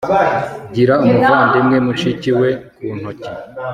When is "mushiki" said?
1.85-2.31